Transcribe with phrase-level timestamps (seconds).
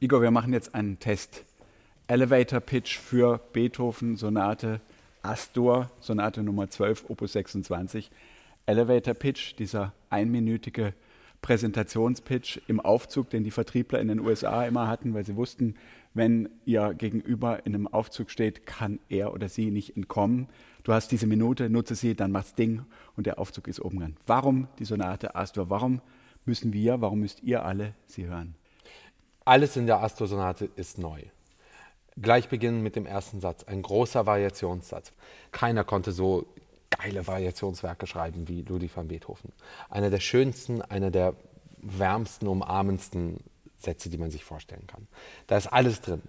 [0.00, 1.44] Igor, wir machen jetzt einen Test.
[2.06, 4.80] Elevator Pitch für Beethoven Sonate
[5.22, 8.08] Astor, Sonate Nummer 12, Opus 26.
[8.66, 10.94] Elevator Pitch, dieser einminütige
[11.42, 15.74] Präsentationspitch im Aufzug, den die Vertriebler in den USA immer hatten, weil sie wussten,
[16.14, 20.46] wenn ihr Gegenüber in einem Aufzug steht, kann er oder sie nicht entkommen.
[20.84, 22.84] Du hast diese Minute, nutze sie, dann macht's Ding
[23.16, 24.16] und der Aufzug ist oben dran.
[24.28, 25.70] Warum die Sonate Astor?
[25.70, 26.00] Warum
[26.44, 28.54] müssen wir, warum müsst ihr alle sie hören?
[29.48, 31.22] Alles in der Astor-Sonate ist neu.
[32.20, 35.12] Gleich beginnen mit dem ersten Satz, ein großer Variationssatz.
[35.52, 36.44] Keiner konnte so
[36.90, 39.50] geile Variationswerke schreiben wie Ludwig van Beethoven.
[39.88, 41.34] Einer der schönsten, einer der
[41.78, 43.42] wärmsten, umarmendsten
[43.78, 45.08] Sätze, die man sich vorstellen kann.
[45.46, 46.20] Da ist alles drin.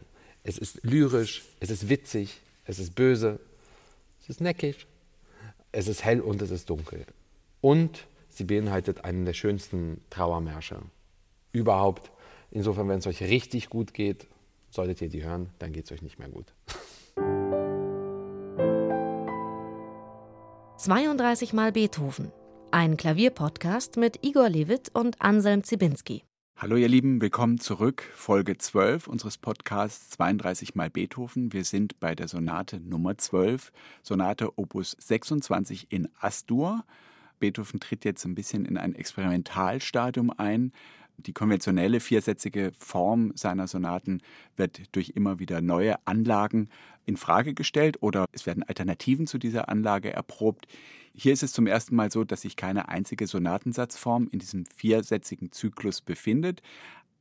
[0.43, 3.41] Es ist lyrisch, es ist witzig, es ist böse,
[4.21, 4.87] es ist neckig,
[5.73, 7.05] es ist hell und es ist dunkel.
[7.59, 10.79] Und sie beinhaltet einen der schönsten Trauermärsche
[11.51, 12.11] überhaupt.
[12.51, 14.27] Insofern, wenn es euch richtig gut geht,
[14.71, 16.53] solltet ihr die hören, dann geht es euch nicht mehr gut.
[20.77, 22.31] 32 Mal Beethoven.
[22.71, 26.23] Ein Klavierpodcast mit Igor Levit und Anselm Zibinski.
[26.57, 28.03] Hallo ihr Lieben, willkommen zurück.
[28.15, 31.53] Folge 12 unseres Podcasts 32 Mal Beethoven.
[31.53, 36.83] Wir sind bei der Sonate Nummer 12, Sonate Opus 26 in Astur.
[37.39, 40.73] Beethoven tritt jetzt ein bisschen in ein Experimentalstadium ein.
[41.25, 44.21] Die konventionelle viersätzige Form seiner Sonaten
[44.55, 46.69] wird durch immer wieder neue Anlagen
[47.05, 50.67] in Frage gestellt oder es werden Alternativen zu dieser Anlage erprobt.
[51.13, 55.51] Hier ist es zum ersten Mal so, dass sich keine einzige Sonatensatzform in diesem viersätzigen
[55.51, 56.61] Zyklus befindet.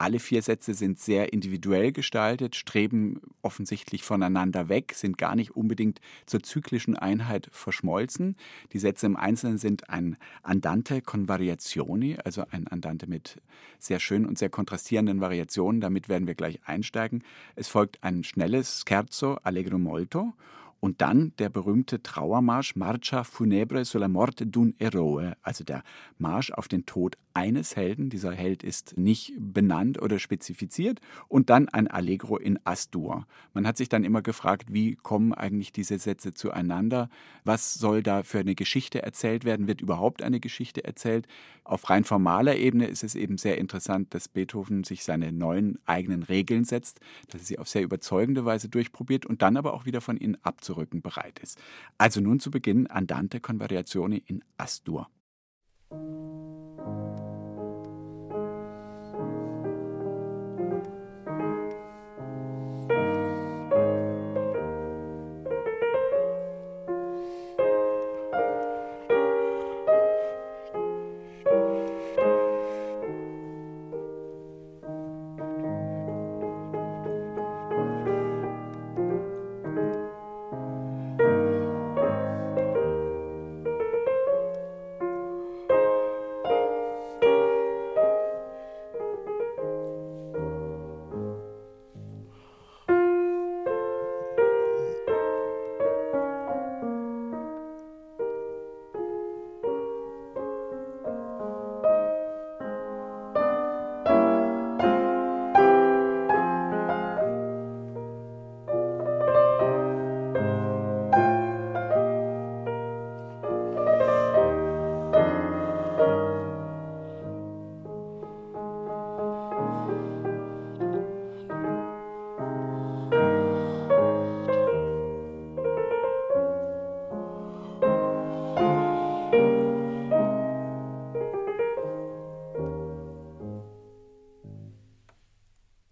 [0.00, 6.00] Alle vier Sätze sind sehr individuell gestaltet, streben offensichtlich voneinander weg, sind gar nicht unbedingt
[6.24, 8.36] zur zyklischen Einheit verschmolzen.
[8.72, 13.42] Die Sätze im Einzelnen sind ein Andante con Variazioni, also ein Andante mit
[13.80, 15.80] sehr schönen und sehr kontrastierenden Variationen.
[15.80, 17.24] Damit werden wir gleich einsteigen.
[17.56, 20.32] Es folgt ein schnelles Scherzo Allegro molto
[20.80, 25.82] und dann der berühmte Trauermarsch Marcia Funebre sulla Morte d'un Eroe, also der
[26.18, 28.10] Marsch auf den Tod eines Helden.
[28.10, 31.00] Dieser Held ist nicht benannt oder spezifiziert.
[31.28, 33.28] Und dann ein Allegro in Astur.
[33.54, 37.08] Man hat sich dann immer gefragt, wie kommen eigentlich diese Sätze zueinander?
[37.44, 39.68] Was soll da für eine Geschichte erzählt werden?
[39.68, 41.28] Wird überhaupt eine Geschichte erzählt?
[41.62, 46.24] Auf rein formaler Ebene ist es eben sehr interessant, dass Beethoven sich seine neuen eigenen
[46.24, 50.00] Regeln setzt, dass er sie auf sehr überzeugende Weise durchprobiert und dann aber auch wieder
[50.00, 51.60] von ihnen abzurücken bereit ist.
[51.98, 55.08] Also nun zu Beginn Andante con Variazioni in Astur.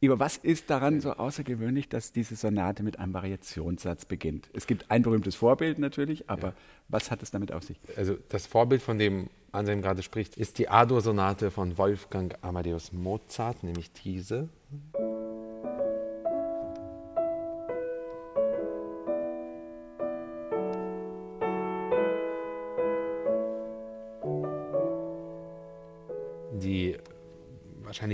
[0.06, 4.48] Lieber, was ist daran so außergewöhnlich, dass diese Sonate mit einem Variationssatz beginnt?
[4.52, 6.54] Es gibt ein berühmtes Vorbild natürlich, aber ja.
[6.86, 7.80] was hat es damit auf sich?
[7.96, 13.64] Also das Vorbild, von dem Anselm gerade spricht, ist die Adur-Sonate von Wolfgang Amadeus Mozart,
[13.64, 14.48] nämlich diese.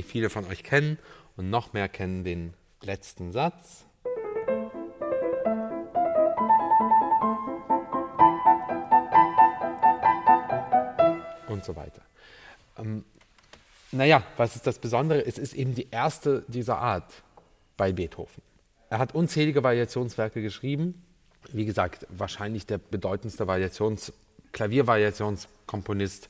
[0.02, 0.98] Wahrscheinlich viele von euch kennen
[1.36, 3.84] und noch mehr kennen den letzten Satz.
[11.48, 12.02] Und so weiter.
[12.78, 13.04] Ähm,
[13.92, 15.24] naja, was ist das Besondere?
[15.24, 17.12] Es ist eben die erste dieser Art
[17.76, 18.42] bei Beethoven.
[18.88, 21.02] Er hat unzählige Variationswerke geschrieben.
[21.52, 24.12] Wie gesagt, wahrscheinlich der bedeutendste Variations
[24.52, 26.28] Klaviervariationskomponist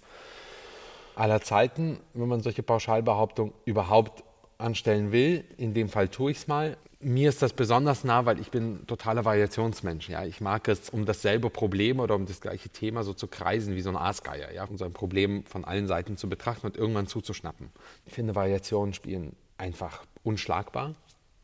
[1.14, 4.24] aller Zeiten, wenn man solche Pauschalbehauptungen überhaupt
[4.58, 5.44] anstellen will.
[5.56, 6.76] In dem Fall tue ich es mal.
[7.00, 10.08] Mir ist das besonders nah, weil ich bin totaler Variationsmensch.
[10.08, 10.24] Ja.
[10.24, 13.80] Ich mag es, um dasselbe Problem oder um das gleiche Thema so zu kreisen wie
[13.80, 14.52] so ein Aasgeier.
[14.52, 14.64] Ja.
[14.64, 17.70] Um so ein Problem von allen Seiten zu betrachten und irgendwann zuzuschnappen.
[18.06, 20.94] Ich finde Variationen spielen einfach unschlagbar.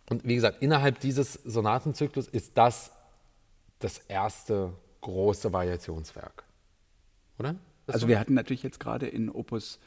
[0.08, 2.92] Und wie gesagt, innerhalb dieses Sonatenzyklus ist das
[3.80, 6.44] das erste große Variationswerk.
[7.38, 7.56] Oder?
[7.94, 9.78] Also wir hatten natürlich jetzt gerade in Opus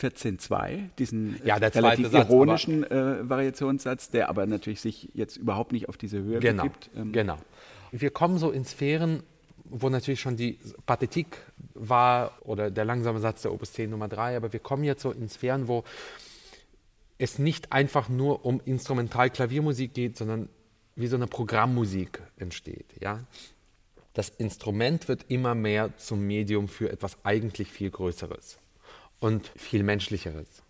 [0.00, 5.72] 14.2 diesen ja, der relativ Satz, ironischen äh, Variationssatz, der aber natürlich sich jetzt überhaupt
[5.72, 6.90] nicht auf diese Höhe genau, begibt.
[6.96, 7.12] Ähm.
[7.12, 7.38] Genau.
[7.90, 9.22] Wir kommen so in Sphären,
[9.64, 11.38] wo natürlich schon die Pathetik
[11.74, 15.10] war oder der langsame Satz der Opus 10 Nummer 3, aber wir kommen jetzt so
[15.10, 15.84] in Sphären, wo
[17.18, 20.48] es nicht einfach nur um Instrumental-Klaviermusik geht, sondern
[20.94, 22.86] wie so eine Programmmusik entsteht.
[23.00, 23.20] Ja?
[24.14, 28.58] Das Instrument wird immer mehr zum Medium für etwas eigentlich viel Größeres
[29.20, 30.62] und viel Menschlicheres.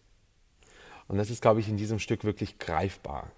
[1.07, 3.31] Und das ist, glaube ich, in diesem Stück wirklich greifbar.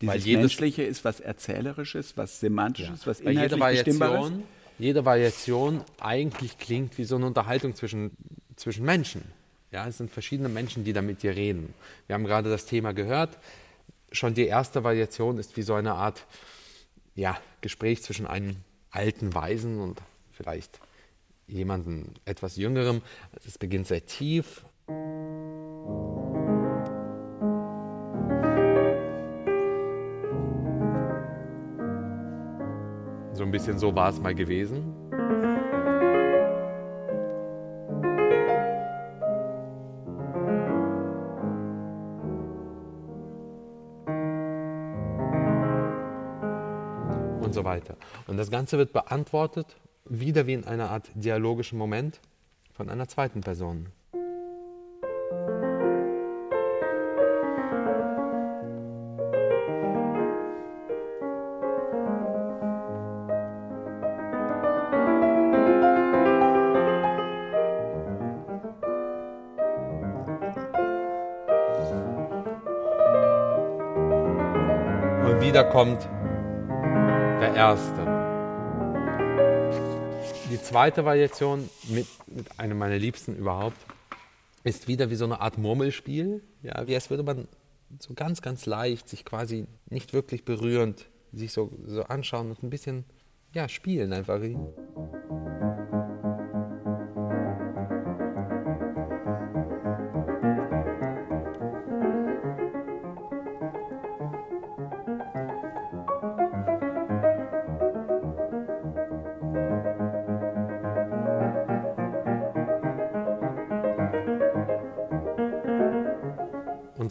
[0.00, 3.06] Dieses weil jedes, Menschliche ist was Erzählerisches, was Semantisches, ja.
[3.06, 4.42] was inhaltlich jede Variation,
[4.78, 8.12] jede Variation eigentlich klingt wie so eine Unterhaltung zwischen,
[8.56, 9.22] zwischen Menschen.
[9.70, 11.74] Ja, es sind verschiedene Menschen, die da mit dir reden.
[12.06, 13.36] Wir haben gerade das Thema gehört.
[14.12, 16.24] Schon die erste Variation ist wie so eine Art
[17.14, 18.56] ja, Gespräch zwischen einem
[18.90, 20.00] alten Weisen und
[20.32, 20.80] vielleicht
[21.46, 23.02] jemandem etwas Jüngerem.
[23.44, 24.64] Es beginnt sehr tief.
[33.32, 34.94] So ein bisschen so war es mal gewesen.
[47.78, 47.96] Weiter.
[48.26, 52.20] Und das Ganze wird beantwortet wieder wie in einer Art dialogischen Moment
[52.72, 53.88] von einer zweiten Person.
[75.26, 76.08] Und wieder kommt
[77.58, 78.18] Erste
[80.50, 83.76] die zweite Variation mit, mit einem meiner Liebsten überhaupt
[84.64, 86.42] ist wieder wie so eine Art Murmelspiel.
[86.62, 87.48] Ja, wie als würde man
[87.98, 92.70] so ganz, ganz leicht sich quasi nicht wirklich berührend sich so, so anschauen und ein
[92.70, 93.04] bisschen
[93.52, 94.40] ja, spielen einfach.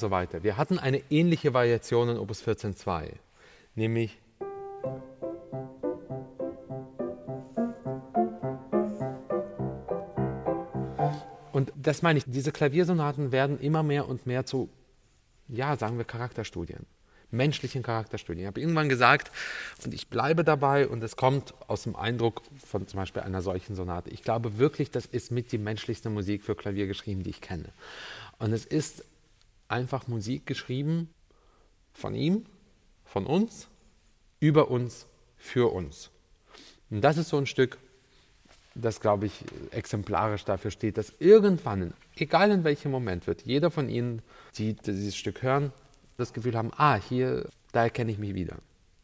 [0.07, 0.43] So weiter.
[0.43, 3.13] Wir hatten eine ähnliche Variation in Opus 14.2,
[3.75, 4.17] nämlich
[11.51, 14.69] Und das meine ich, diese Klaviersonaten werden immer mehr und mehr zu,
[15.47, 16.85] ja, sagen wir, Charakterstudien,
[17.31, 18.43] menschlichen Charakterstudien.
[18.43, 19.31] Ich habe irgendwann gesagt,
[19.83, 23.73] und ich bleibe dabei, und es kommt aus dem Eindruck von zum Beispiel einer solchen
[23.73, 24.11] Sonate.
[24.11, 27.69] Ich glaube wirklich, das ist mit die menschlichste Musik für Klavier geschrieben, die ich kenne.
[28.37, 29.03] Und es ist
[29.67, 31.09] einfach Musik geschrieben
[31.93, 32.45] von ihm,
[33.05, 33.67] von uns,
[34.39, 36.11] über uns, für uns.
[36.89, 37.77] Und das ist so ein Stück,
[38.75, 39.33] das, glaube ich,
[39.71, 44.21] exemplarisch dafür steht, dass irgendwann, egal in welchem Moment, wird jeder von Ihnen,
[44.57, 45.71] die dieses Stück hören,
[46.17, 48.57] das Gefühl haben, ah, hier, da erkenne ich mich wieder.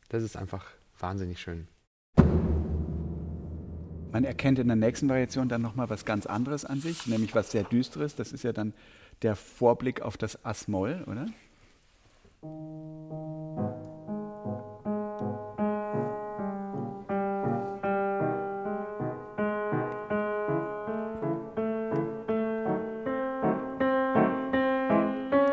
[0.10, 0.66] Das ist einfach
[1.00, 1.68] wahnsinnig schön.
[4.12, 7.52] Man erkennt in der nächsten Variation dann nochmal was ganz anderes an sich, nämlich was
[7.52, 8.16] sehr Düsteres.
[8.16, 8.74] Das ist ja dann
[9.24, 11.26] der Vorblick auf das As-Moll, oder?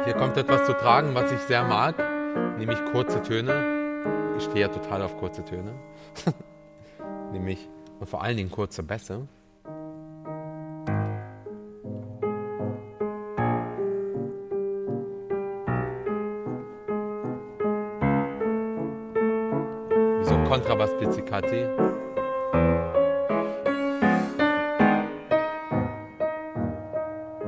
[0.04, 1.96] Hier kommt etwas zu tragen, was ich sehr mag,
[2.58, 4.34] nämlich kurze Töne.
[4.36, 5.74] Ich stehe ja total auf kurze Töne.
[7.32, 7.68] nämlich
[8.00, 9.28] und vor allen Dingen kurze Bässe.
[20.50, 21.64] Kontrabass Pizzicati.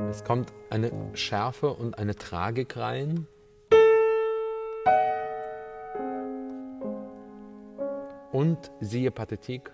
[0.09, 3.27] Es kommt eine Schärfe und eine Tragik rein.
[8.31, 9.69] Und siehe Pathetik,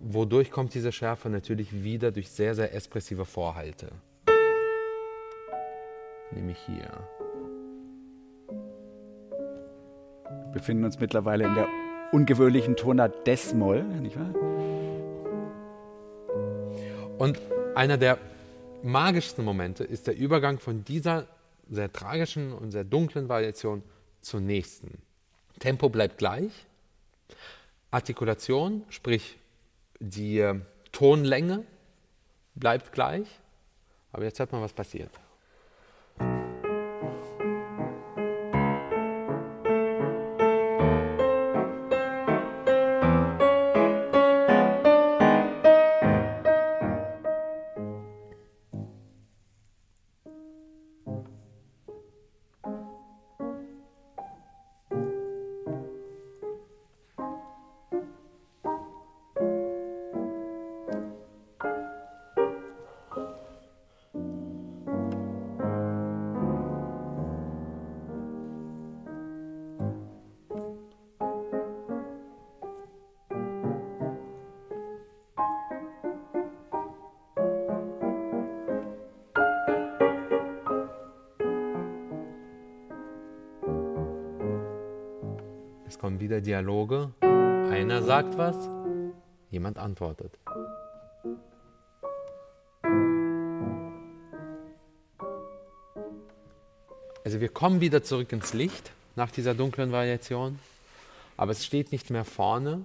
[0.00, 3.88] wodurch kommt diese Schärfe natürlich wieder durch sehr, sehr expressive Vorhalte.
[6.30, 7.08] Nämlich hier.
[10.52, 11.68] befinden uns mittlerweile in der
[12.12, 14.34] ungewöhnlichen Tonart Des-Moll, nicht wahr?
[17.18, 17.40] Und
[17.74, 18.18] einer der
[18.82, 21.26] magischsten Momente ist der Übergang von dieser
[21.68, 23.82] sehr tragischen und sehr dunklen Variation
[24.20, 25.02] zur nächsten.
[25.58, 26.52] Tempo bleibt gleich,
[27.90, 29.36] Artikulation, sprich
[29.98, 30.60] die äh,
[30.92, 31.64] Tonlänge
[32.54, 33.26] bleibt gleich,
[34.12, 35.10] aber jetzt hört man, was passiert.
[85.88, 87.12] Es kommen wieder Dialoge.
[87.22, 88.68] Einer sagt was,
[89.50, 90.38] jemand antwortet.
[97.24, 100.58] Also wir kommen wieder zurück ins Licht nach dieser dunklen Variation,
[101.38, 102.84] aber es steht nicht mehr vorne.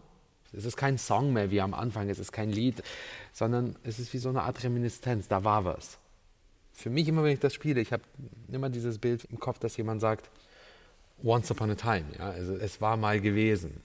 [0.54, 2.82] Es ist kein Song mehr wie am Anfang, es ist kein Lied,
[3.34, 5.98] sondern es ist wie so eine Art Reminiszenz, da war was.
[6.72, 8.04] Für mich immer, wenn ich das spiele, ich habe
[8.50, 10.30] immer dieses Bild im Kopf, dass jemand sagt,
[11.24, 13.82] Once upon a time, ja, also es war mal gewesen.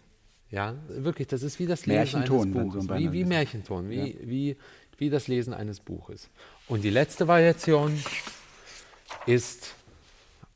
[0.51, 4.15] Ja, wirklich, das ist wie das Lesen eines Buches, so wie, wie Märchenton, wie, ja.
[4.23, 4.57] wie,
[4.97, 6.29] wie das Lesen eines Buches.
[6.69, 8.03] Und die letzte Variation
[9.27, 9.75] ist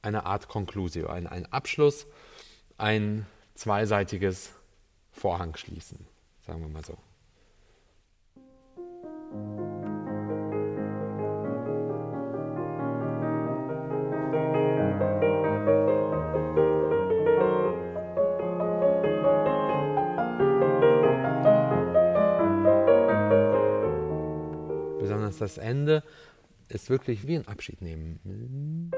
[0.00, 2.06] eine Art Conclusio, ein, ein Abschluss,
[2.78, 4.50] ein zweiseitiges
[5.12, 5.98] Vorhangschließen,
[6.46, 6.98] sagen wir mal so.
[25.42, 26.04] Das Ende
[26.68, 28.90] ist wirklich wie ein Abschied nehmen.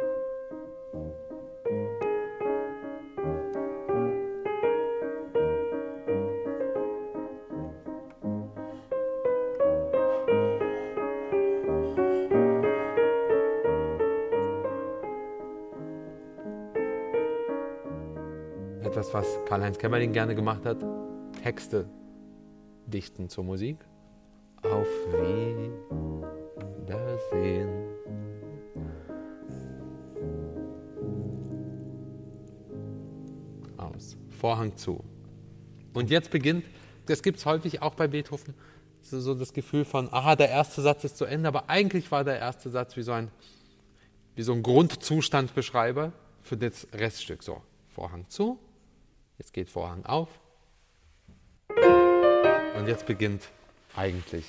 [18.82, 20.84] Etwas, was Karl-Heinz Kämmerling gerne gemacht hat,
[21.42, 21.88] Texte
[22.86, 23.78] dichten zur Musik.
[24.64, 24.88] Auf
[26.82, 27.70] Wiedersehen.
[33.76, 34.16] Aus.
[34.30, 35.04] Vorhang zu.
[35.92, 36.64] Und jetzt beginnt,
[37.06, 38.54] das gibt es häufig auch bei Beethoven,
[39.02, 42.24] so, so, das Gefühl von, aha, der erste Satz ist zu Ende, aber eigentlich war
[42.24, 43.30] der erste Satz wie so ein,
[44.34, 47.42] wie so ein Grundzustandbeschreiber für das Reststück.
[47.42, 48.58] So, Vorhang zu,
[49.38, 50.28] jetzt geht Vorhang auf
[52.76, 53.50] und jetzt beginnt
[53.96, 54.44] eigentlich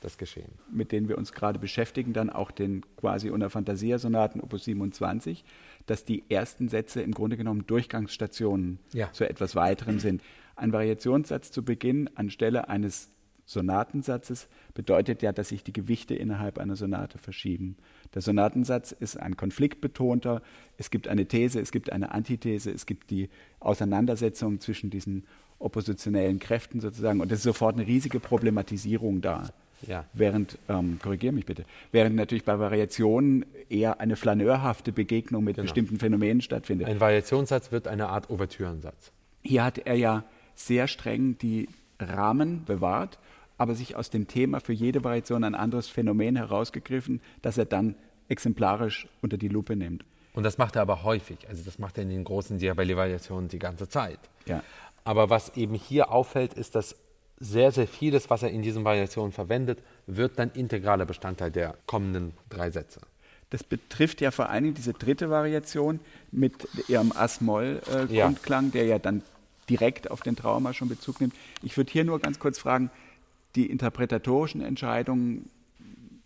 [0.00, 0.52] das Geschehen.
[0.70, 5.44] Mit denen wir uns gerade beschäftigen, dann auch den quasi unter Fantasia-Sonaten Opus 27,
[5.86, 9.12] dass die ersten Sätze im Grunde genommen Durchgangsstationen ja.
[9.12, 10.22] zu etwas weiterem sind.
[10.54, 13.10] Ein Variationssatz zu Beginn anstelle eines
[13.48, 17.76] Sonatensatzes bedeutet ja, dass sich die Gewichte innerhalb einer Sonate verschieben.
[18.14, 20.42] Der Sonatensatz ist ein konfliktbetonter,
[20.76, 25.26] es gibt eine These, es gibt eine Antithese, es gibt die Auseinandersetzung zwischen diesen
[25.58, 29.48] oppositionellen Kräften sozusagen und es ist sofort eine riesige Problematisierung da.
[29.86, 30.04] Ja.
[30.12, 35.64] Während, ähm, korrigiere mich bitte, während natürlich bei Variationen eher eine flaneurhafte Begegnung mit genau.
[35.64, 36.88] bestimmten Phänomenen stattfindet.
[36.88, 39.12] Ein Variationssatz wird eine Art Ouvertürensatz.
[39.42, 40.24] Hier hat er ja
[40.54, 41.68] sehr streng die
[42.00, 43.18] Rahmen bewahrt,
[43.56, 47.94] aber sich aus dem Thema für jede Variation ein anderes Phänomen herausgegriffen, das er dann
[48.28, 50.04] exemplarisch unter die Lupe nimmt.
[50.34, 51.48] Und das macht er aber häufig.
[51.48, 54.20] Also das macht er in den großen Diabelli-Variationen die ganze Zeit.
[54.46, 54.62] Ja.
[55.08, 56.94] Aber was eben hier auffällt, ist, dass
[57.40, 62.34] sehr, sehr vieles, was er in diesen Variationen verwendet, wird dann integraler Bestandteil der kommenden
[62.50, 63.00] drei Sätze.
[63.48, 66.00] Das betrifft ja vor allen Dingen diese dritte Variation
[66.30, 66.52] mit
[66.88, 68.70] ihrem As-Moll-Grundklang, ja.
[68.70, 69.22] der ja dann
[69.70, 71.34] direkt auf den Trauma schon Bezug nimmt.
[71.62, 72.90] Ich würde hier nur ganz kurz fragen,
[73.54, 75.48] die interpretatorischen Entscheidungen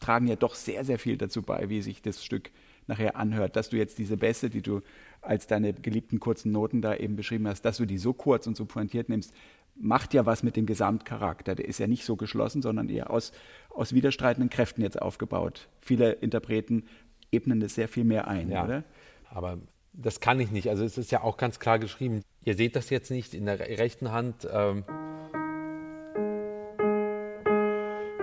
[0.00, 2.50] tragen ja doch sehr, sehr viel dazu bei, wie sich das Stück
[2.88, 4.80] nachher anhört, dass du jetzt diese Bässe, die du
[5.22, 8.56] als deine geliebten kurzen Noten da eben beschrieben hast, dass du die so kurz und
[8.56, 9.32] so pointiert nimmst,
[9.74, 11.54] macht ja was mit dem Gesamtcharakter.
[11.54, 13.32] Der ist ja nicht so geschlossen, sondern eher aus,
[13.70, 15.68] aus widerstreitenden Kräften jetzt aufgebaut.
[15.80, 16.84] Viele Interpreten
[17.30, 18.84] ebnen das sehr viel mehr ein, ja, oder?
[19.30, 19.58] Aber
[19.94, 20.68] das kann ich nicht.
[20.68, 23.60] Also es ist ja auch ganz klar geschrieben, Ihr seht das jetzt nicht in der
[23.60, 24.48] rechten Hand.
[24.50, 24.84] Ähm,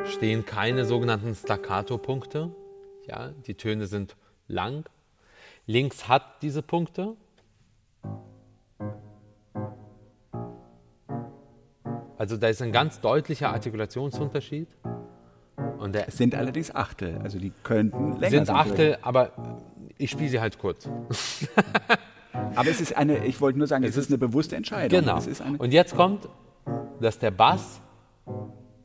[0.06, 2.54] stehen keine sogenannten Staccato-Punkte.
[3.08, 4.90] Ja, die Töne sind lang.
[5.70, 7.16] Links hat diese Punkte.
[12.18, 14.68] Also da ist ein ganz deutlicher Artikulationsunterschied.
[15.78, 18.46] Und es sind allerdings Achtel, also die könnten länger sind.
[18.48, 19.32] Sind Achtel, aber
[20.00, 20.90] ich spiele sie halt kurz.
[22.56, 25.02] aber es ist eine, ich wollte nur sagen, es, es ist eine bewusste Entscheidung.
[25.02, 25.22] Genau.
[25.60, 26.28] Und jetzt kommt,
[27.00, 27.80] dass der Bass,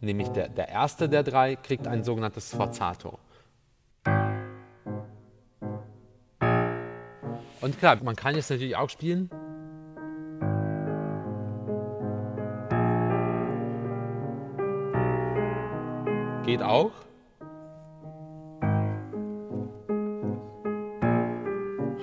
[0.03, 3.19] nämlich der, der erste der drei, kriegt ein sogenanntes Sforzato.
[7.65, 9.31] Und klar, man kann jetzt natürlich auch spielen.
[16.45, 16.93] Geht auch.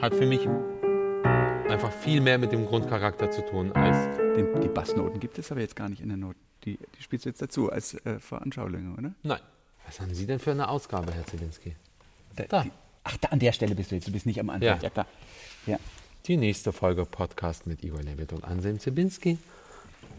[0.02, 0.48] Hat für mich
[1.70, 3.96] einfach viel mehr mit dem Grundcharakter zu tun als.
[4.36, 6.40] Den, die Bassnoten gibt es aber jetzt gar nicht in der Note.
[6.64, 9.12] Die, die spielst du jetzt dazu als äh, Veranschaulichung, oder?
[9.22, 9.40] Nein.
[9.86, 11.76] Was haben Sie denn für eine Ausgabe, Herr Zielinski?
[12.36, 12.64] Da, da.
[12.64, 12.72] Die,
[13.04, 14.08] ach, da, an der Stelle bist du jetzt.
[14.08, 14.64] Du bist nicht am Anfang.
[14.64, 15.06] Ja, ja klar.
[15.66, 15.78] Ja.
[16.26, 19.38] Die nächste Folge Podcast mit Igor Levit und Anselm Zibinski.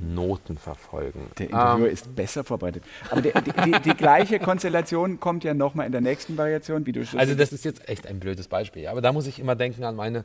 [0.00, 1.30] Noten verfolgen.
[1.38, 2.82] Der Interviewer ähm, ist besser vorbereitet.
[3.10, 3.32] Aber die,
[3.64, 7.34] die, die gleiche Konstellation kommt ja nochmal in der nächsten Variation, wie du schon Also
[7.34, 8.86] das ist jetzt echt ein blödes Beispiel.
[8.88, 10.24] Aber da muss ich immer denken an meine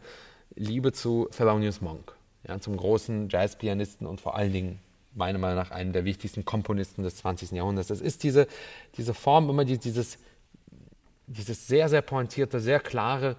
[0.55, 2.13] Liebe zu Thelonious Monk,
[2.47, 4.79] ja, zum großen Jazzpianisten und vor allen Dingen
[5.13, 7.51] meiner Meinung nach einen der wichtigsten Komponisten des 20.
[7.51, 7.89] Jahrhunderts.
[7.89, 8.47] Das ist diese,
[8.97, 10.17] diese Form, immer dieses,
[11.27, 13.36] dieses sehr, sehr pointierte, sehr klare,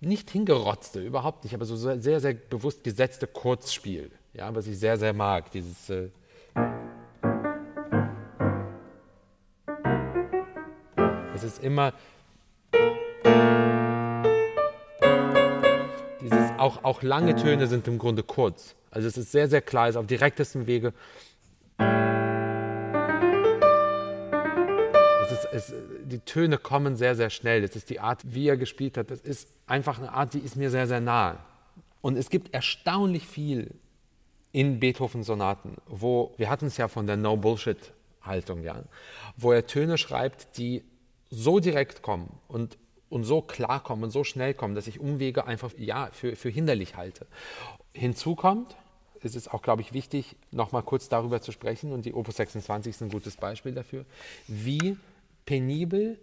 [0.00, 4.96] nicht hingerotzte, überhaupt nicht, aber so sehr, sehr bewusst gesetzte Kurzspiel, ja, was ich sehr,
[4.98, 5.50] sehr mag.
[5.50, 5.90] Dieses.
[5.90, 6.08] Äh
[11.34, 11.92] es ist immer.
[16.20, 18.74] Dieses, auch, auch lange Töne sind im Grunde kurz.
[18.90, 20.92] Also es ist sehr, sehr klar, ist auf direktestem Wege.
[25.54, 25.72] Es
[26.04, 27.62] die Töne kommen sehr, sehr schnell.
[27.62, 29.10] Es ist die Art, wie er gespielt hat.
[29.10, 31.38] Das ist einfach eine Art, die ist mir sehr, sehr nahe.
[32.00, 33.70] Und es gibt erstaunlich viel
[34.50, 38.82] in Beethoven-Sonaten, wo, wir hatten es ja von der No-Bullshit-Haltung, ja,
[39.36, 40.82] wo er Töne schreibt, die
[41.30, 42.76] so direkt kommen und,
[43.08, 46.48] und so klar kommen und so schnell kommen, dass ich Umwege einfach ja, für, für
[46.48, 47.26] hinderlich halte.
[47.92, 48.76] Hinzu kommt,
[49.22, 52.36] es ist auch, glaube ich, wichtig, noch mal kurz darüber zu sprechen, und die Opus
[52.36, 54.04] 26 ist ein gutes Beispiel dafür,
[54.46, 54.96] wie
[55.46, 56.18] penibel,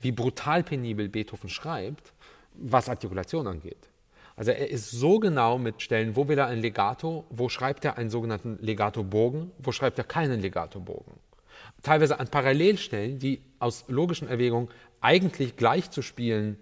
[0.00, 2.12] wie brutal penibel Beethoven schreibt,
[2.54, 3.88] was Artikulation angeht.
[4.36, 7.98] Also er ist so genau mit Stellen, wo will er ein Legato, wo schreibt er
[7.98, 11.12] einen sogenannten Legato-Bogen, wo schreibt er keinen Legato-Bogen.
[11.82, 14.68] Teilweise an Parallelstellen, die aus logischen Erwägungen
[15.00, 16.58] eigentlich gleich zu spielen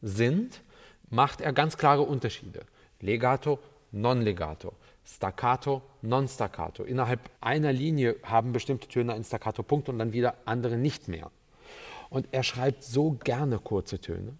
[0.00, 0.62] sind,
[1.10, 2.60] macht er ganz klare Unterschiede.
[3.00, 3.58] Legato,
[3.90, 4.72] Non-Legato,
[5.04, 6.84] Staccato, Non-Staccato.
[6.84, 11.30] Innerhalb einer Linie haben bestimmte Töne einen Staccato-Punkt und dann wieder andere nicht mehr.
[12.10, 14.34] Und er schreibt so gerne kurze Töne,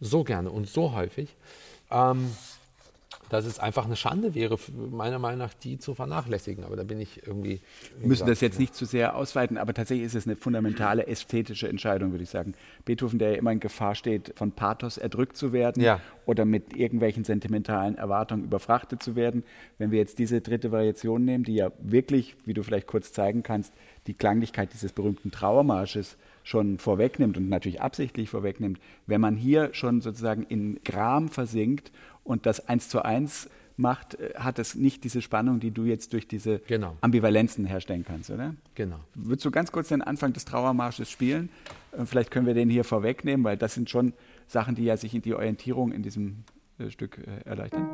[0.00, 1.36] so gerne und so häufig,
[1.90, 2.30] ähm,
[3.28, 4.58] dass es einfach eine Schande wäre,
[4.90, 6.64] meiner Meinung nach, die zu vernachlässigen.
[6.64, 7.60] Aber da bin ich irgendwie.
[7.98, 11.68] Wir müssen das jetzt nicht zu sehr ausweiten, aber tatsächlich ist es eine fundamentale ästhetische
[11.68, 12.54] Entscheidung, würde ich sagen.
[12.84, 16.00] Beethoven, der ja immer in Gefahr steht, von Pathos erdrückt zu werden ja.
[16.26, 19.44] oder mit irgendwelchen sentimentalen Erwartungen überfrachtet zu werden.
[19.78, 23.42] Wenn wir jetzt diese dritte Variation nehmen, die ja wirklich, wie du vielleicht kurz zeigen
[23.42, 23.72] kannst,
[24.06, 30.00] die Klanglichkeit dieses berühmten Trauermarsches schon vorwegnimmt und natürlich absichtlich vorwegnimmt, wenn man hier schon
[30.00, 31.92] sozusagen in Gram versinkt
[32.28, 36.12] und das eins zu eins macht, äh, hat es nicht diese Spannung, die du jetzt
[36.12, 36.96] durch diese genau.
[37.00, 38.54] Ambivalenzen herstellen kannst, oder?
[38.74, 38.98] Genau.
[39.14, 41.48] Würdest du ganz kurz den Anfang des Trauermarsches spielen?
[41.92, 44.12] Äh, vielleicht können wir den hier vorwegnehmen, weil das sind schon
[44.46, 46.44] Sachen, die ja sich in die Orientierung in diesem
[46.78, 47.88] äh, Stück erleichtern.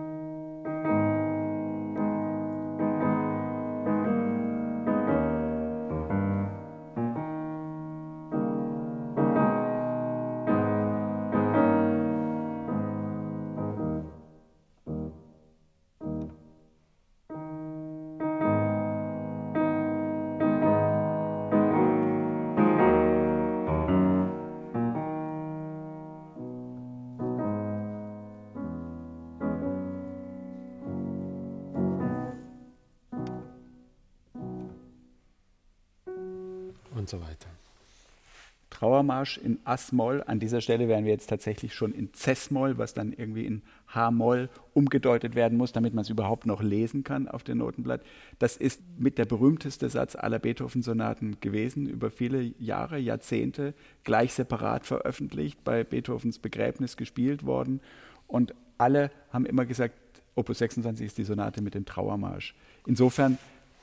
[39.04, 40.22] Trauermarsch in Ass-Moll.
[40.26, 44.48] An dieser Stelle wären wir jetzt tatsächlich schon in Cess-Moll, was dann irgendwie in H-Moll
[44.72, 48.00] umgedeutet werden muss, damit man es überhaupt noch lesen kann auf dem Notenblatt.
[48.38, 54.86] Das ist mit der berühmteste Satz aller Beethoven-Sonaten gewesen, über viele Jahre, Jahrzehnte, gleich separat
[54.86, 57.80] veröffentlicht, bei Beethovens Begräbnis gespielt worden.
[58.26, 59.94] Und alle haben immer gesagt,
[60.34, 62.54] Opus 26 ist die Sonate mit dem Trauermarsch.
[62.86, 63.38] Insofern,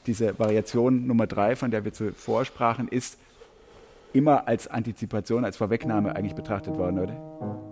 [0.07, 3.19] diese Variation Nummer drei, von der wir zuvor sprachen, ist
[4.13, 7.70] immer als Antizipation, als Vorwegnahme eigentlich betrachtet worden, oder?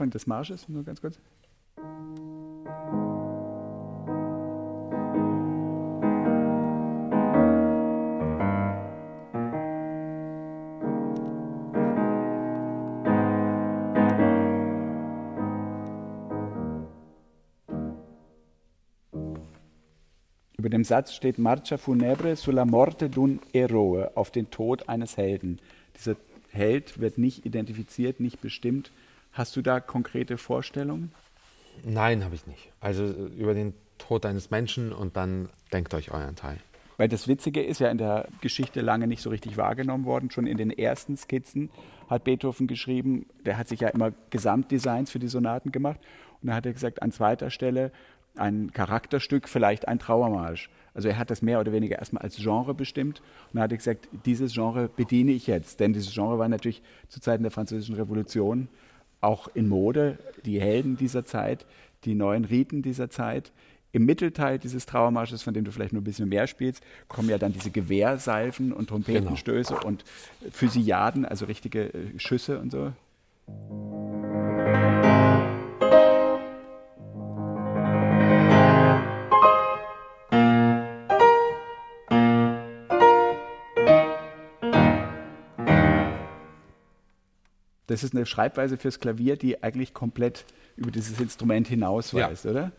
[0.00, 1.18] Anfang des Marsches, nur ganz kurz.
[20.56, 25.58] Über dem Satz steht Marcia funebre sulla morte d'un eroe, auf den Tod eines Helden.
[25.94, 26.16] Dieser
[26.52, 28.90] Held wird nicht identifiziert, nicht bestimmt,
[29.32, 31.12] Hast du da konkrete Vorstellungen?
[31.84, 32.72] Nein, habe ich nicht.
[32.80, 36.58] Also über den Tod eines Menschen und dann denkt euch euren Teil.
[36.96, 40.30] Weil das Witzige ist ja in der Geschichte lange nicht so richtig wahrgenommen worden.
[40.30, 41.70] Schon in den ersten Skizzen
[42.10, 46.00] hat Beethoven geschrieben, der hat sich ja immer Gesamtdesigns für die Sonaten gemacht.
[46.42, 47.92] Und da hat er gesagt, an zweiter Stelle
[48.36, 50.70] ein Charakterstück, vielleicht ein Trauermarsch.
[50.92, 53.78] Also er hat das mehr oder weniger erstmal als Genre bestimmt und dann hat er
[53.78, 55.80] gesagt, dieses Genre bediene ich jetzt.
[55.80, 58.68] Denn dieses Genre war natürlich zu Zeiten der Französischen Revolution
[59.20, 61.66] auch in Mode, die Helden dieser Zeit,
[62.04, 63.52] die neuen Riten dieser Zeit.
[63.92, 67.38] Im Mittelteil dieses Trauermarsches, von dem du vielleicht nur ein bisschen mehr spielst, kommen ja
[67.38, 69.86] dann diese Gewehrsalven und Trompetenstöße genau.
[69.86, 70.04] und
[70.52, 72.92] Physiaden, also richtige äh, Schüsse und so.
[87.90, 90.44] Das ist eine Schreibweise fürs Klavier, die eigentlich komplett
[90.76, 92.50] über dieses Instrument hinausweist, ja.
[92.52, 92.72] oder?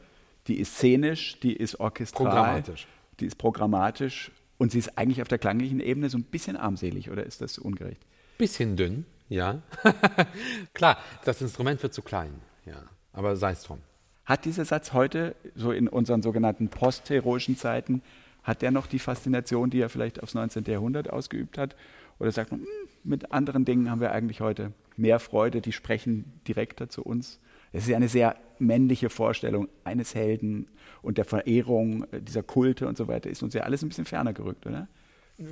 [0.48, 2.88] Die ist szenisch, die ist orchestral, programmatisch.
[3.20, 7.12] die ist programmatisch und sie ist eigentlich auf der klanglichen Ebene so ein bisschen armselig,
[7.12, 8.02] oder ist das ungerecht?
[8.38, 9.62] Bisschen dünn, ja.
[10.74, 12.32] Klar, das Instrument wird zu klein,
[12.66, 12.82] ja.
[13.12, 13.80] Aber sei es drum.
[14.24, 18.02] Hat dieser Satz heute, so in unseren sogenannten postheroischen Zeiten,
[18.44, 20.64] hat der noch die Faszination, die er vielleicht aufs 19.
[20.64, 21.76] Jahrhundert ausgeübt hat?
[22.18, 22.68] Oder sagt man, hm,
[23.04, 27.40] mit anderen Dingen haben wir eigentlich heute mehr Freude, die sprechen direkter zu uns.
[27.74, 30.68] Es ist ja eine sehr männliche Vorstellung eines Helden
[31.02, 34.06] und der Verehrung äh, dieser Kulte und so weiter ist uns ja alles ein bisschen
[34.06, 34.88] ferner gerückt, oder?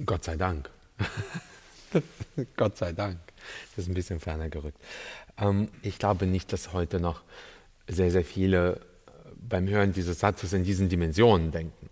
[0.06, 0.70] Gott sei Dank.
[2.58, 3.18] Gott sei Dank.
[3.76, 4.78] Das ist ein bisschen ferner gerückt.
[5.38, 7.24] Ähm, ich glaube nicht, dass heute noch
[7.88, 8.80] sehr, sehr viele äh,
[9.36, 11.90] beim Hören dieses Satzes in diesen Dimensionen denken.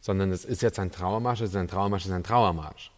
[0.00, 2.90] Sondern es ist jetzt ein Trauermarsch, es ist ein Trauermarsch, es ist ein Trauermarsch.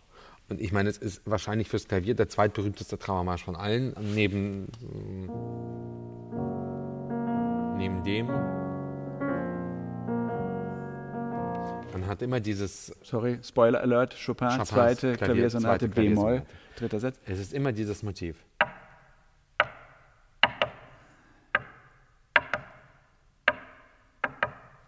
[0.48, 4.68] Und ich meine, es ist wahrscheinlich fürs Klavier der zweitberühmteste Trauermarsch von allen, neben,
[7.78, 8.26] neben dem.
[11.92, 12.86] Man hat immer dieses.
[13.02, 16.42] Sorry, Spoiler Alert, Chopin, Chopins zweite Klavier, Klaviersonate, B-Moll,
[16.76, 17.18] dritter Satz.
[17.26, 18.36] Es ist immer dieses Motiv.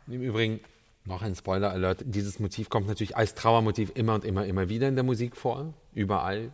[0.07, 0.61] Im Übrigen,
[1.07, 2.05] noch ein Spoiler-Alert.
[2.07, 5.75] Dieses Motiv kommt natürlich als Trauermotiv immer und immer, immer wieder in der Musik vor.
[5.93, 6.51] Überall.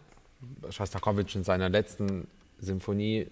[0.70, 2.26] Schostakowitsch in seiner letzten
[2.58, 3.30] Symphonie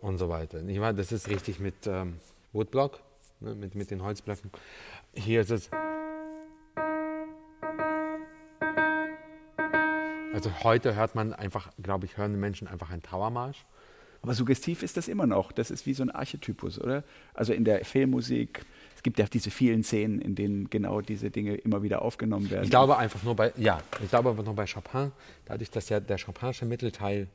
[0.00, 0.62] und so weiter.
[0.92, 2.18] Das ist richtig mit ähm,
[2.52, 3.00] Woodblock,
[3.40, 4.50] ne, mit, mit den Holzblöcken.
[5.12, 5.70] Hier ist es.
[10.36, 13.64] Also heute hört man einfach, glaube ich, hören die Menschen einfach einen Trauermarsch.
[14.20, 15.50] Aber suggestiv ist das immer noch.
[15.50, 17.04] Das ist wie so ein Archetypus, oder?
[17.32, 21.54] Also in der Filmmusik, es gibt ja diese vielen Szenen, in denen genau diese Dinge
[21.54, 22.64] immer wieder aufgenommen werden.
[22.64, 25.10] Ich glaube einfach nur bei, ja, ich glaube einfach nur bei Chopin,
[25.46, 27.28] dadurch, dass ja der Chopinsche Mittelteil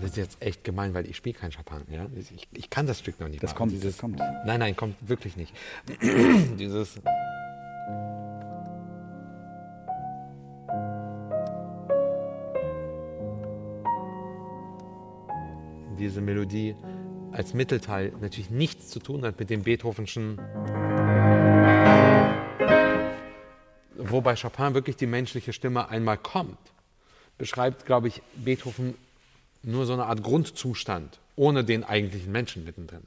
[0.00, 1.82] das ist jetzt echt gemein, weil ich spiele kein Chopin.
[1.88, 2.06] Ja?
[2.16, 3.40] Ich, ich, kann das Stück noch nicht.
[3.40, 3.58] Das machen.
[3.58, 4.18] kommt, Dieses, das kommt.
[4.18, 5.54] Nein, nein, kommt wirklich nicht.
[6.58, 7.00] Dieses
[15.94, 16.74] diese Melodie
[17.32, 20.38] als Mittelteil natürlich nichts zu tun hat mit dem Beethovenschen.
[23.96, 26.58] Wobei Chopin wirklich die menschliche Stimme einmal kommt,
[27.38, 28.94] beschreibt, glaube ich, Beethoven
[29.62, 33.02] nur so eine Art Grundzustand, ohne den eigentlichen Menschen mittendrin.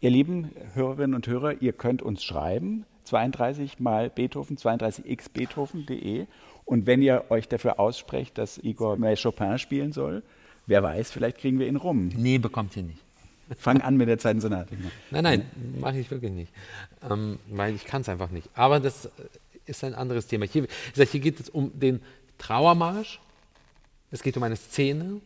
[0.00, 6.26] Ihr lieben Hörerinnen und Hörer, ihr könnt uns schreiben, 32 mal Beethoven, 32xbeethoven.de.
[6.64, 10.22] Und wenn ihr euch dafür aussprecht, dass Igor Chopin spielen soll,
[10.66, 12.08] wer weiß, vielleicht kriegen wir ihn rum.
[12.16, 13.00] Nee, bekommt ihr nicht.
[13.58, 14.76] Fang an mit der zweiten Sonate.
[15.10, 15.50] Nein, nein,
[15.80, 16.52] mache ich wirklich nicht.
[17.08, 18.48] Ähm, weil ich kann es einfach nicht.
[18.54, 19.08] Aber das
[19.66, 20.46] ist ein anderes Thema.
[20.46, 22.00] Hier, hier geht es um den
[22.38, 23.20] Trauermarsch.
[24.10, 25.20] Es geht um eine Szene,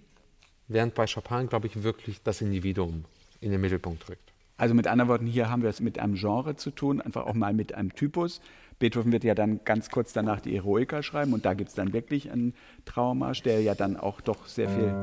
[0.68, 3.04] während bei Chopin, glaube ich, wirklich das Individuum
[3.40, 4.29] in den Mittelpunkt rückt.
[4.60, 7.32] Also mit anderen Worten, hier haben wir es mit einem Genre zu tun, einfach auch
[7.32, 8.42] mal mit einem Typus.
[8.78, 11.94] Beethoven wird ja dann ganz kurz danach die Eroica schreiben und da gibt es dann
[11.94, 12.52] wirklich einen
[12.84, 14.94] Trauermarsch, der ja dann auch doch sehr viel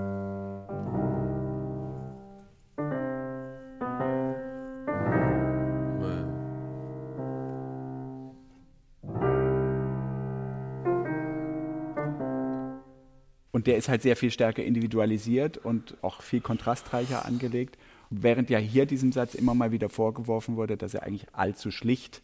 [13.52, 17.76] Und der ist halt sehr viel stärker individualisiert und auch viel kontrastreicher angelegt.
[18.10, 22.22] Während ja hier diesem Satz immer mal wieder vorgeworfen wurde, dass er eigentlich allzu schlicht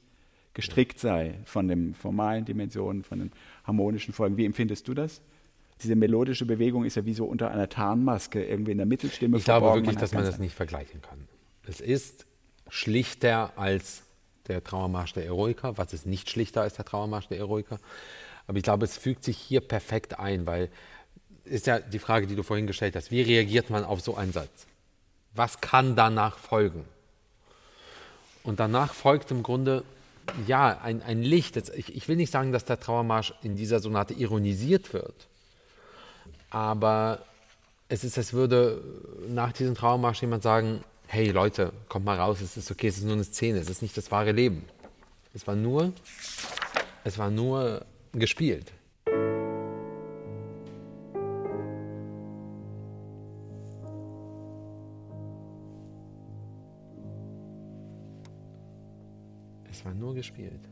[0.54, 3.32] gestrickt sei von den formalen Dimensionen, von den
[3.63, 4.38] harmonischen Folgen.
[4.38, 5.22] Wie empfindest du das?
[5.82, 9.38] Diese melodische Bewegung ist ja wie so unter einer Tarnmaske irgendwie in der Mittelstimme.
[9.38, 11.28] Ich glaube wirklich, dass man das nicht vergleichen kann.
[11.67, 12.26] Es ist
[12.69, 14.04] schlichter als
[14.48, 15.78] der Trauermarsch der Eroiker.
[15.78, 17.80] Was ist nicht schlichter als der Trauermarsch der Eroiker?
[18.46, 20.69] Aber ich glaube, es fügt sich hier perfekt ein, weil
[21.46, 23.12] ist ja die Frage, die du vorhin gestellt hast.
[23.12, 24.67] Wie reagiert man auf so einen Satz?
[25.36, 26.86] Was kann danach folgen?
[28.43, 29.84] Und danach folgt im Grunde,
[30.48, 31.58] ja, ein, ein Licht.
[31.58, 35.28] Ich, ich will nicht sagen, dass der Trauermarsch in dieser Sonate ironisiert wird,
[36.50, 37.26] aber
[37.89, 38.82] es ist, als würde
[39.28, 43.04] nach diesem Trauermarsch jemand sagen, hey Leute, kommt mal raus, es ist okay, es ist
[43.04, 44.65] nur eine Szene, es ist nicht das wahre Leben.
[45.34, 45.93] Es war nur,
[47.04, 48.72] es war nur gespielt.
[60.34, 60.69] Gespielt.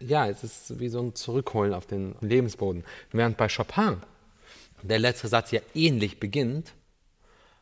[0.00, 2.84] ja, es ist wie so ein Zurückholen auf den Lebensboden.
[3.12, 4.02] Während bei Chopin
[4.82, 6.74] der letzte Satz ja ähnlich beginnt,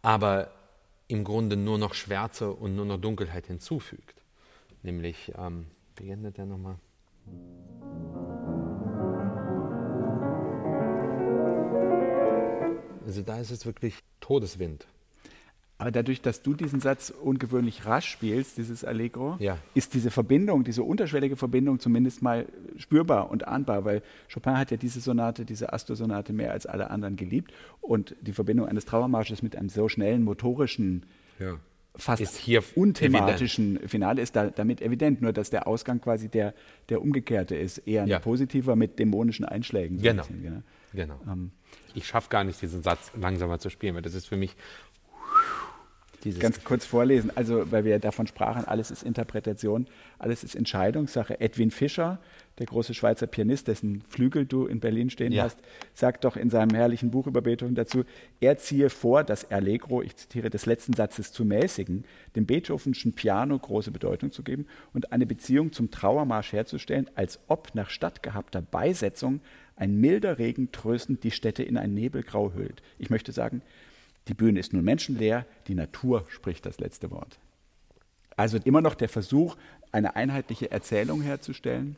[0.02, 0.50] aber
[1.08, 4.22] im Grunde nur noch Schwärze und nur noch Dunkelheit hinzufügt.
[4.82, 6.76] Nämlich, ähm, wie endet der nochmal?
[13.04, 14.86] Also da ist es wirklich Todeswind.
[15.80, 19.56] Aber dadurch, dass du diesen Satz ungewöhnlich rasch spielst, dieses Allegro, ja.
[19.72, 22.44] ist diese Verbindung, diese unterschwellige Verbindung zumindest mal
[22.76, 27.16] spürbar und ahnbar, weil Chopin hat ja diese Sonate, diese Astor-Sonate mehr als alle anderen
[27.16, 31.06] geliebt und die Verbindung eines Trauermarsches mit einem so schnellen motorischen,
[31.38, 31.58] ja.
[31.96, 33.90] fast unthematischen evident.
[33.90, 36.52] Finale ist da, damit evident, nur dass der Ausgang quasi der,
[36.90, 38.18] der umgekehrte ist, eher ein ja.
[38.18, 39.96] positiver mit dämonischen Einschlägen.
[39.96, 40.24] So genau.
[40.24, 40.62] Bisschen, genau.
[40.92, 41.20] genau.
[41.26, 41.52] Ähm,
[41.94, 44.54] ich schaffe gar nicht, diesen Satz langsamer zu spielen, weil das ist für mich
[46.24, 49.86] dieses Ganz kurz vorlesen, also weil wir davon sprachen, alles ist Interpretation,
[50.18, 51.40] alles ist Entscheidungssache.
[51.40, 52.20] Edwin Fischer,
[52.58, 55.44] der große Schweizer Pianist, dessen Flügel du in Berlin stehen ja.
[55.44, 55.58] hast,
[55.94, 58.04] sagt doch in seinem herrlichen Buch über Beethoven dazu,
[58.40, 62.04] er ziehe vor, das Allegro, ich zitiere des letzten Satzes zu mäßigen,
[62.36, 67.74] dem Beethovenschen Piano große Bedeutung zu geben und eine Beziehung zum Trauermarsch herzustellen, als ob
[67.74, 69.40] nach stattgehabter Beisetzung
[69.76, 72.82] ein milder Regen tröstend die Städte in ein Nebelgrau hüllt.
[72.98, 73.62] Ich möchte sagen,
[74.28, 77.38] die Bühne ist nun menschenleer, die Natur spricht das letzte Wort.
[78.36, 79.56] Also immer noch der Versuch,
[79.92, 81.96] eine einheitliche Erzählung herzustellen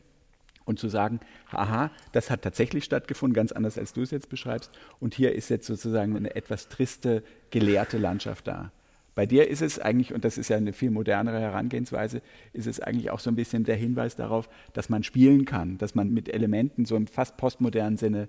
[0.65, 1.19] und zu sagen,
[1.51, 4.71] aha, das hat tatsächlich stattgefunden, ganz anders als du es jetzt beschreibst.
[4.99, 8.71] Und hier ist jetzt sozusagen eine etwas triste, gelehrte Landschaft da.
[9.15, 12.79] Bei dir ist es eigentlich, und das ist ja eine viel modernere Herangehensweise, ist es
[12.79, 16.33] eigentlich auch so ein bisschen der Hinweis darauf, dass man spielen kann, dass man mit
[16.33, 18.27] Elementen so im fast postmodernen Sinne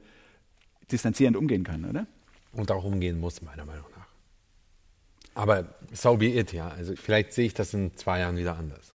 [0.93, 2.07] distanzierend umgehen kann, oder?
[2.55, 4.07] Und auch umgehen muss, meiner Meinung nach.
[5.35, 6.69] Aber so be it, ja.
[6.69, 8.95] Also vielleicht sehe ich das in zwei Jahren wieder anders.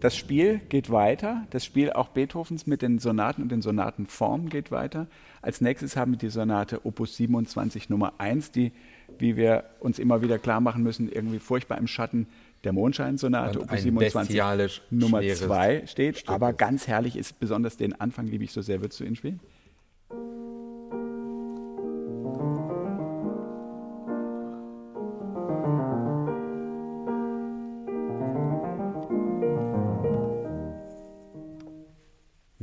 [0.00, 1.46] Das Spiel geht weiter.
[1.50, 5.08] Das Spiel auch Beethovens mit den Sonaten und den Sonatenformen geht weiter.
[5.42, 8.72] Als nächstes haben wir die Sonate Opus 27 Nummer 1, die,
[9.18, 12.28] wie wir uns immer wieder klar machen müssen, irgendwie furchtbar im Schatten
[12.64, 16.18] der Mondscheinsonate Opus 27 Nummer 2 steht.
[16.18, 18.80] Stück Aber ganz herrlich ist besonders den Anfang, liebe ich so sehr.
[18.80, 19.40] Würdest du ihn spielen?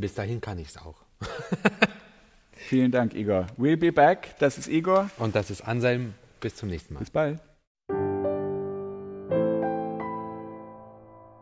[0.06, 0.98] Bis dahin kann ich es auch.
[2.52, 3.48] Vielen Dank, Igor.
[3.58, 4.36] We'll be back.
[4.38, 5.10] Das ist Igor.
[5.18, 6.14] Und das ist Anselm.
[6.40, 7.00] Bis zum nächsten Mal.
[7.00, 7.40] Bis bald.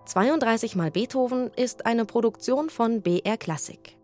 [0.05, 3.97] 32 mal Beethoven ist eine Produktion von BR Klassik.